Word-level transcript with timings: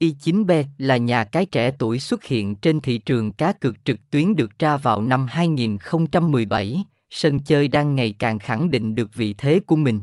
Y9B 0.00 0.64
là 0.78 0.96
nhà 0.96 1.24
cái 1.24 1.46
trẻ 1.46 1.70
tuổi 1.78 1.98
xuất 1.98 2.24
hiện 2.24 2.54
trên 2.54 2.80
thị 2.80 2.98
trường 2.98 3.32
cá 3.32 3.52
cược 3.52 3.84
trực 3.84 4.10
tuyến 4.10 4.36
được 4.36 4.58
ra 4.58 4.76
vào 4.76 5.02
năm 5.02 5.26
2017, 5.26 6.84
sân 7.10 7.38
chơi 7.40 7.68
đang 7.68 7.94
ngày 7.94 8.14
càng 8.18 8.38
khẳng 8.38 8.70
định 8.70 8.94
được 8.94 9.14
vị 9.14 9.34
thế 9.38 9.60
của 9.66 9.76
mình. 9.76 10.00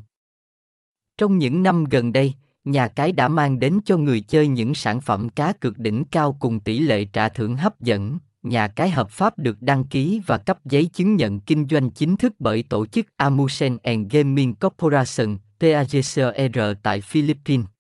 Trong 1.18 1.38
những 1.38 1.64
năm 1.64 1.84
gần 1.84 2.14
đây, 2.14 2.34
nhà 2.64 2.88
cái 2.88 3.12
đã 3.12 3.28
mang 3.28 3.60
đến 3.60 3.80
cho 3.86 3.98
người 3.98 4.22
chơi 4.22 4.48
những 4.48 4.76
sản 4.76 5.02
phẩm 5.02 5.30
cá 5.30 5.54
cược 5.54 5.78
đỉnh 5.78 6.04
cao 6.12 6.38
cùng 6.40 6.60
tỷ 6.60 6.80
lệ 6.80 7.06
trả 7.06 7.30
thưởng 7.30 7.56
hấp 7.56 7.82
dẫn. 7.82 8.18
Nhà 8.44 8.68
cái 8.68 8.90
hợp 8.90 9.10
pháp 9.10 9.40
được 9.40 9.62
đăng 9.62 9.84
ký 9.84 10.22
và 10.26 10.38
cấp 10.38 10.66
giấy 10.66 10.86
chứng 10.86 11.16
nhận 11.16 11.40
kinh 11.40 11.68
doanh 11.70 11.92
chính 11.92 12.18
thức 12.18 12.34
bởi 12.40 12.64
tổ 12.64 12.86
chức 12.86 13.08
Amusen 13.18 13.78
and 13.84 14.14
Gaming 14.14 14.56
Corporation, 14.56 15.38
TAGCR 15.60 16.60
tại 16.84 17.02
Philippines. 17.02 17.73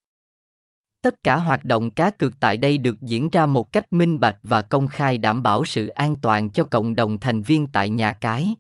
Tất 1.04 1.24
cả 1.24 1.36
hoạt 1.36 1.66
động 1.66 1.92
cá 1.92 2.10
cược 2.10 2.40
tại 2.40 2.58
đây 2.58 2.78
được 2.78 3.02
diễn 3.02 3.30
ra 3.30 3.46
một 3.46 3.72
cách 3.72 3.94
minh 3.94 4.20
bạch 4.20 4.38
và 4.44 4.61
công 4.61 4.88
khai 4.88 5.18
đảm 5.18 5.44
bảo 5.44 5.66
sự 5.66 5.88
an 5.88 6.16
toàn 6.16 6.50
cho 6.50 6.64
cộng 6.64 6.96
đồng 6.96 7.20
thành 7.20 7.42
viên 7.42 7.68
tại 7.68 7.89
nhà 7.89 8.14
cái. 8.14 8.56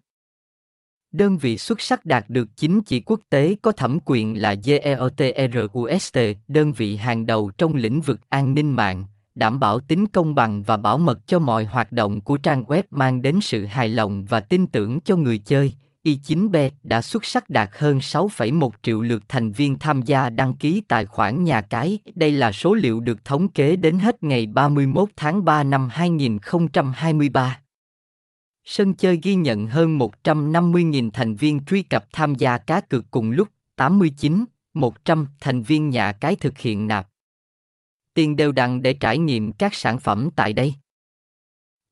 Đơn 1.11 1.37
vị 1.37 1.57
xuất 1.57 1.81
sắc 1.81 2.05
đạt 2.05 2.25
được 2.27 2.47
chính 2.55 2.81
chỉ 2.81 2.99
quốc 2.99 3.19
tế 3.29 3.55
có 3.61 3.71
thẩm 3.71 3.97
quyền 4.05 4.41
là 4.41 4.55
GEOTRUST, 4.63 6.17
đơn 6.47 6.73
vị 6.73 6.95
hàng 6.95 7.25
đầu 7.25 7.51
trong 7.57 7.75
lĩnh 7.75 8.01
vực 8.01 8.19
an 8.29 8.53
ninh 8.53 8.75
mạng, 8.75 9.05
đảm 9.35 9.59
bảo 9.59 9.79
tính 9.79 10.07
công 10.07 10.35
bằng 10.35 10.63
và 10.63 10.77
bảo 10.77 10.97
mật 10.97 11.27
cho 11.27 11.39
mọi 11.39 11.65
hoạt 11.65 11.91
động 11.91 12.21
của 12.21 12.37
trang 12.37 12.63
web 12.63 12.83
mang 12.89 13.21
đến 13.21 13.39
sự 13.41 13.65
hài 13.65 13.89
lòng 13.89 14.25
và 14.25 14.39
tin 14.39 14.67
tưởng 14.67 14.99
cho 15.01 15.15
người 15.15 15.37
chơi. 15.37 15.73
Y9B 16.05 16.69
đã 16.83 17.01
xuất 17.01 17.25
sắc 17.25 17.49
đạt 17.49 17.69
hơn 17.73 17.97
6,1 17.97 18.69
triệu 18.81 19.01
lượt 19.01 19.23
thành 19.27 19.51
viên 19.51 19.79
tham 19.79 20.01
gia 20.01 20.29
đăng 20.29 20.53
ký 20.53 20.81
tài 20.87 21.05
khoản 21.05 21.43
nhà 21.43 21.61
cái. 21.61 21.99
Đây 22.15 22.31
là 22.31 22.51
số 22.51 22.73
liệu 22.73 22.99
được 22.99 23.25
thống 23.25 23.47
kê 23.47 23.75
đến 23.75 23.99
hết 23.99 24.23
ngày 24.23 24.45
31 24.45 25.09
tháng 25.15 25.45
3 25.45 25.63
năm 25.63 25.89
2023. 25.91 27.59
Sân 28.65 28.93
chơi 28.93 29.19
ghi 29.23 29.35
nhận 29.35 29.67
hơn 29.67 29.99
150.000 29.99 31.11
thành 31.11 31.35
viên 31.35 31.65
truy 31.65 31.83
cập 31.83 32.05
tham 32.11 32.35
gia 32.35 32.57
cá 32.57 32.81
cược 32.81 33.11
cùng 33.11 33.31
lúc, 33.31 33.47
89, 33.75 34.45
100 34.73 35.27
thành 35.39 35.61
viên 35.61 35.89
nhà 35.89 36.11
cái 36.11 36.35
thực 36.35 36.57
hiện 36.57 36.87
nạp. 36.87 37.07
Tiền 38.13 38.35
đều 38.35 38.51
đặn 38.51 38.81
để 38.81 38.93
trải 38.93 39.17
nghiệm 39.17 39.51
các 39.51 39.73
sản 39.73 39.99
phẩm 39.99 40.29
tại 40.35 40.53
đây. 40.53 40.73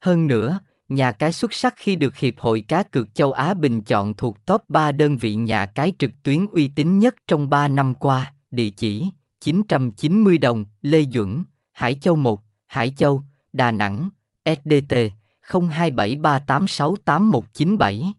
Hơn 0.03 0.27
nữa, 0.27 0.59
nhà 0.91 1.11
cái 1.11 1.31
xuất 1.31 1.53
sắc 1.53 1.73
khi 1.77 1.95
được 1.95 2.17
Hiệp 2.17 2.39
hội 2.39 2.61
Cá 2.67 2.83
cược 2.83 3.15
châu 3.15 3.31
Á 3.31 3.53
bình 3.53 3.81
chọn 3.81 4.13
thuộc 4.13 4.45
top 4.45 4.69
3 4.69 4.91
đơn 4.91 5.17
vị 5.17 5.35
nhà 5.35 5.65
cái 5.65 5.93
trực 5.99 6.11
tuyến 6.23 6.45
uy 6.45 6.67
tín 6.67 6.99
nhất 6.99 7.15
trong 7.27 7.49
3 7.49 7.67
năm 7.67 7.93
qua, 7.93 8.33
địa 8.51 8.69
chỉ 8.69 9.09
990 9.41 10.37
đồng, 10.37 10.65
Lê 10.81 11.05
Duẩn, 11.13 11.43
Hải 11.71 11.95
Châu 11.95 12.15
1, 12.15 12.41
Hải 12.67 12.93
Châu, 12.97 13.23
Đà 13.53 13.71
Nẵng, 13.71 14.09
SDT 14.45 14.95
0273868197 15.47 18.11